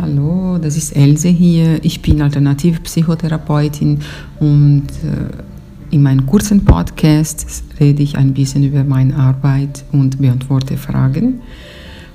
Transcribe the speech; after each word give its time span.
Hallo, 0.00 0.58
das 0.58 0.76
ist 0.76 0.94
Else 0.94 1.26
hier. 1.26 1.84
Ich 1.84 2.00
bin 2.02 2.22
Alternativpsychotherapeutin 2.22 3.98
und 4.38 4.86
äh, 5.02 5.92
in 5.92 6.04
meinen 6.04 6.24
kurzen 6.24 6.64
Podcast 6.64 7.64
rede 7.80 8.04
ich 8.04 8.16
ein 8.16 8.32
bisschen 8.32 8.62
über 8.62 8.84
meine 8.84 9.16
Arbeit 9.16 9.84
und 9.90 10.20
beantworte 10.20 10.76
Fragen. 10.76 11.40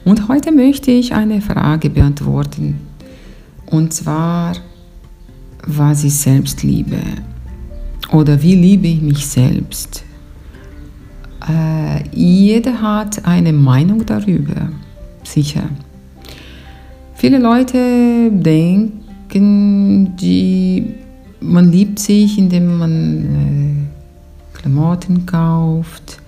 Und 0.05 0.29
heute 0.29 0.53
möchte 0.53 0.91
ich 0.91 1.13
eine 1.13 1.41
Frage 1.41 1.89
beantworten. 1.89 2.79
Und 3.65 3.91
zwar, 3.93 4.53
was 5.67 6.05
ist 6.05 6.21
Selbstliebe? 6.21 6.99
Oder 8.13 8.41
wie 8.41 8.55
liebe 8.55 8.87
ich 8.87 9.01
mich 9.01 9.27
selbst? 9.27 10.05
Äh, 11.49 12.07
jeder 12.13 12.81
hat 12.81 13.25
eine 13.25 13.51
Meinung 13.51 14.05
darüber, 14.05 14.69
sicher. 15.23 15.63
Viele 17.25 17.39
Leute 17.39 18.29
denken, 18.31 20.13
die, 20.17 20.93
man 21.39 21.71
liebt 21.71 21.97
sich, 21.97 22.37
indem 22.37 22.77
man 22.77 23.23
äh, 23.23 24.57
Klamotten 24.57 25.25
kauft 25.25 26.19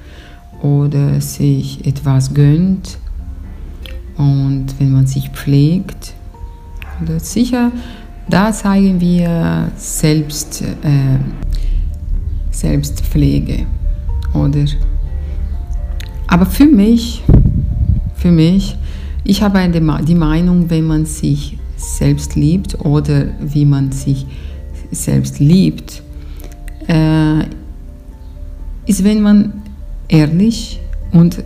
oder 0.62 1.20
sich 1.20 1.85
etwas 1.85 2.34
gönnt 2.34 2.98
und 4.16 4.68
wenn 4.80 4.94
man 4.94 5.05
sich 5.05 5.31
pflegt. 5.31 6.13
Oder 7.04 7.20
sicher, 7.20 7.73
da 8.30 8.54
zeigen 8.54 9.02
wir 9.02 9.73
Selbst, 9.76 10.62
äh, 10.62 11.20
Selbstpflege. 12.52 13.66
Oder? 14.34 14.63
Aber 16.27 16.46
für 16.46 16.68
mich, 16.68 17.21
für 18.16 18.32
mich, 18.32 18.77
ich 19.25 19.41
habe 19.41 19.67
die 20.07 20.15
Meinung, 20.15 20.70
wenn 20.70 20.85
man 20.85 21.05
sich 21.05 21.57
selbst 21.75 22.35
liebt 22.35 22.79
oder 22.79 23.27
wie 23.41 23.65
man 23.65 23.91
sich 23.91 24.26
selbst 24.91 25.40
liebt, 25.40 26.04
äh, 26.87 27.40
ist, 28.85 29.04
wenn 29.04 29.21
man 29.21 29.63
ehrlich 30.07 30.79
und 31.12 31.43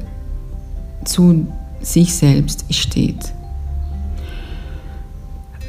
zu 1.06 1.48
sich 1.80 2.14
selbst 2.14 2.66
steht. 2.74 3.34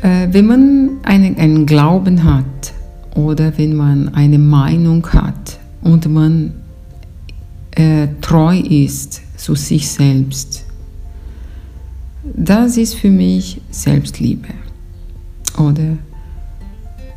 Äh, 0.03 0.29
wenn 0.33 0.47
man 0.47 0.91
einen, 1.05 1.37
einen 1.37 1.65
Glauben 1.65 2.25
hat 2.25 2.73
oder 3.15 3.57
wenn 3.57 3.77
man 3.77 4.13
eine 4.15 4.39
Meinung 4.39 5.07
hat 5.13 5.61
und 5.83 6.11
man 6.13 6.55
äh, 7.71 8.09
treu 8.21 8.59
ist 8.59 9.23
zu 9.39 9.55
sich 9.55 9.89
selbst, 9.89 10.65
das 12.23 12.77
ist 12.77 12.95
für 12.95 13.11
mich 13.11 13.61
Selbstliebe. 13.71 14.49
Oder 15.59 15.97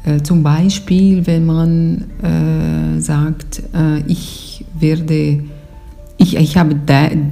äh, 0.06 0.22
zum 0.22 0.44
Beispiel, 0.44 1.26
wenn 1.26 1.46
man 1.46 2.06
äh, 2.22 3.00
sagt, 3.00 3.64
äh, 3.74 4.00
ich 4.08 4.66
werde, 4.80 5.44
ich, 6.18 6.36
ich 6.36 6.58
habe 6.58 6.76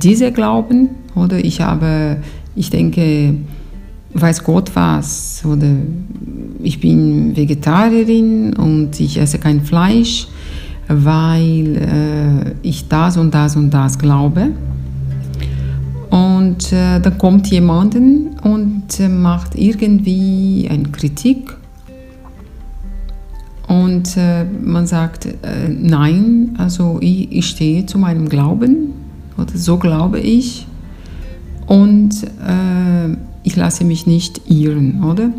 diese 0.01 0.31
Glauben 0.31 0.89
oder 1.15 1.43
ich 1.43 1.61
habe, 1.61 2.17
ich 2.55 2.69
denke, 2.69 3.35
weiß 4.13 4.43
Gott 4.43 4.71
was 4.73 5.43
oder 5.45 5.67
ich 6.61 6.79
bin 6.79 7.35
Vegetarierin 7.35 8.53
und 8.53 8.99
ich 8.99 9.17
esse 9.17 9.39
kein 9.39 9.61
Fleisch, 9.61 10.27
weil 10.87 11.77
äh, 11.77 12.53
ich 12.61 12.87
das 12.87 13.17
und 13.17 13.33
das 13.33 13.55
und 13.55 13.71
das 13.71 13.97
glaube. 13.97 14.49
Und 16.11 16.73
äh, 16.73 16.99
dann 16.99 17.17
kommt 17.17 17.47
jemand 17.47 17.95
und 17.95 18.99
äh, 18.99 19.07
macht 19.07 19.55
irgendwie 19.55 20.67
eine 20.69 20.89
Kritik. 20.89 21.55
Und 23.69 24.17
äh, 24.17 24.43
man 24.43 24.85
sagt, 24.85 25.25
äh, 25.25 25.69
nein, 25.69 26.53
also 26.57 26.97
ich, 26.99 27.31
ich, 27.31 27.47
stehe 27.47 27.85
zu 27.85 27.97
meinem 27.97 28.27
Glauben, 28.27 28.93
oder 29.37 29.57
so 29.57 29.77
glaube 29.77 30.19
ich. 30.19 30.67
Und 31.65 32.23
äh, 32.23 33.15
ich 33.43 33.55
lasse 33.55 33.85
mich 33.85 34.05
nicht 34.05 34.41
irren, 34.49 35.05
oder? 35.05 35.31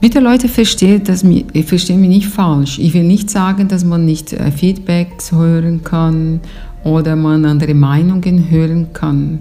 Bitte 0.00 0.20
Leute, 0.20 0.48
versteht, 0.48 1.08
das, 1.08 1.24
verstehen 1.66 2.00
mich 2.00 2.10
nicht 2.10 2.28
falsch. 2.28 2.78
Ich 2.78 2.94
will 2.94 3.02
nicht 3.02 3.28
sagen, 3.28 3.66
dass 3.66 3.84
man 3.84 4.04
nicht 4.04 4.32
äh, 4.32 4.52
Feedbacks 4.52 5.32
hören 5.32 5.82
kann 5.82 6.40
oder 6.84 7.16
man 7.16 7.44
andere 7.44 7.74
Meinungen 7.74 8.50
hören 8.50 8.92
kann. 8.92 9.40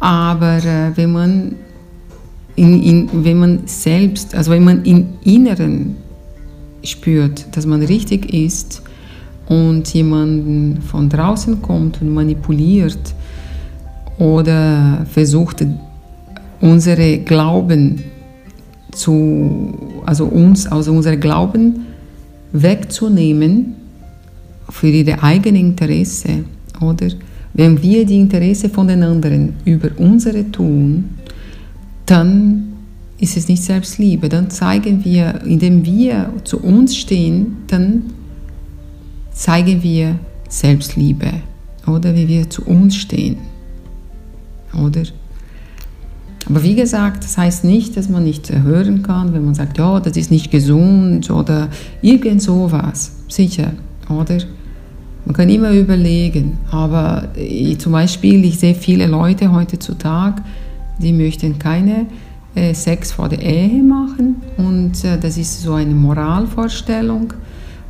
Aber 0.00 0.56
äh, 0.56 0.96
wenn, 0.96 1.12
man 1.12 1.54
in, 2.56 2.82
in, 2.82 3.24
wenn 3.24 3.38
man 3.38 3.60
selbst, 3.66 4.34
also 4.34 4.50
wenn 4.50 4.64
man 4.64 4.84
im 4.84 5.10
Inneren 5.22 5.96
spürt, 6.82 7.56
dass 7.56 7.66
man 7.66 7.82
richtig 7.82 8.32
ist 8.32 8.82
und 9.46 9.92
jemanden 9.94 10.82
von 10.82 11.08
draußen 11.08 11.62
kommt 11.62 12.00
und 12.02 12.12
manipuliert 12.12 13.14
oder 14.18 15.06
versucht, 15.10 15.64
unsere 16.60 17.18
Glauben 17.18 18.02
zu, 18.92 19.74
also 20.06 20.26
uns 20.26 20.66
also 20.66 20.92
unserem 20.92 21.20
Glauben 21.20 21.86
wegzunehmen 22.52 23.74
für 24.68 24.88
ihre 24.88 25.22
eigenen 25.22 25.60
Interesse, 25.60 26.44
oder? 26.82 27.08
Wenn 27.54 27.82
wir 27.82 28.06
die 28.06 28.18
Interesse 28.18 28.68
von 28.68 28.88
den 28.88 29.02
anderen 29.02 29.54
über 29.64 29.90
unsere 29.98 30.50
tun, 30.50 31.10
dann 32.06 32.72
ist 33.18 33.36
es 33.36 33.48
nicht 33.48 33.62
Selbstliebe. 33.62 34.28
Dann 34.28 34.50
zeigen 34.50 35.04
wir, 35.04 35.42
indem 35.44 35.84
wir 35.84 36.32
zu 36.44 36.60
uns 36.60 36.96
stehen, 36.96 37.58
dann 37.68 38.04
zeigen 39.32 39.82
wir 39.82 40.18
Selbstliebe. 40.48 41.30
Oder 41.86 42.14
wie 42.14 42.28
wir 42.28 42.48
zu 42.48 42.64
uns 42.64 42.96
stehen. 42.96 43.36
Oder? 44.72 45.02
Aber 46.48 46.62
wie 46.62 46.74
gesagt, 46.74 47.24
das 47.24 47.38
heißt 47.38 47.64
nicht, 47.64 47.96
dass 47.96 48.08
man 48.08 48.24
nicht 48.24 48.50
hören 48.50 49.02
kann, 49.02 49.32
wenn 49.32 49.44
man 49.44 49.54
sagt, 49.54 49.78
ja, 49.78 50.00
das 50.00 50.16
ist 50.16 50.30
nicht 50.30 50.50
gesund 50.50 51.30
oder 51.30 51.68
irgend 52.00 52.42
sowas. 52.42 53.12
Sicher, 53.28 53.72
oder? 54.08 54.38
Man 55.24 55.36
kann 55.36 55.48
immer 55.48 55.70
überlegen, 55.70 56.58
aber 56.70 57.28
ich, 57.36 57.78
zum 57.78 57.92
Beispiel, 57.92 58.44
ich 58.44 58.58
sehe 58.58 58.74
viele 58.74 59.06
Leute 59.06 59.52
heutzutage, 59.52 60.42
die 60.98 61.12
möchten 61.12 61.58
keine 61.58 62.06
äh, 62.54 62.74
Sex 62.74 63.12
vor 63.12 63.28
der 63.28 63.40
Ehe 63.40 63.82
machen 63.82 64.36
und 64.56 65.04
äh, 65.04 65.18
das 65.18 65.38
ist 65.38 65.62
so 65.62 65.74
eine 65.74 65.94
Moralvorstellung 65.94 67.34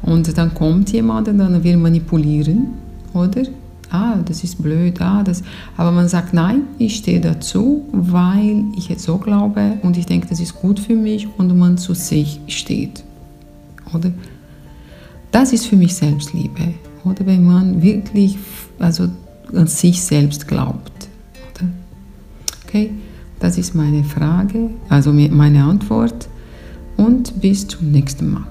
und 0.02 0.36
dann 0.36 0.52
kommt 0.52 0.92
jemand 0.92 1.28
und 1.28 1.38
dann 1.38 1.64
will 1.64 1.76
manipulieren, 1.78 2.68
oder? 3.14 3.42
Ah, 3.90 4.16
das 4.24 4.42
ist 4.44 4.62
blöd, 4.62 5.00
ah, 5.00 5.22
das. 5.22 5.42
Aber 5.76 5.90
man 5.90 6.08
sagt, 6.08 6.32
nein, 6.32 6.62
ich 6.78 6.96
stehe 6.96 7.20
dazu, 7.20 7.86
weil 7.92 8.64
ich 8.76 8.88
jetzt 8.88 9.04
so 9.04 9.18
glaube 9.18 9.78
und 9.82 9.96
ich 9.98 10.06
denke, 10.06 10.26
das 10.28 10.40
ist 10.40 10.54
gut 10.54 10.80
für 10.80 10.94
mich 10.94 11.28
und 11.38 11.56
man 11.58 11.76
zu 11.76 11.94
sich 11.94 12.40
steht, 12.46 13.04
oder? 13.94 14.10
Das 15.30 15.52
ist 15.52 15.66
für 15.66 15.76
mich 15.76 15.94
Selbstliebe 15.94 16.74
oder 17.04 17.26
wenn 17.26 17.44
man 17.44 17.82
wirklich 17.82 18.38
also 18.78 19.08
an 19.54 19.66
sich 19.66 20.02
selbst 20.02 20.48
glaubt. 20.48 21.08
Oder? 21.54 21.68
Okay, 22.66 22.90
das 23.40 23.58
ist 23.58 23.74
meine 23.74 24.04
Frage, 24.04 24.70
also 24.88 25.12
meine 25.12 25.64
Antwort 25.64 26.28
und 26.96 27.40
bis 27.40 27.66
zum 27.66 27.90
nächsten 27.90 28.30
Mal. 28.30 28.46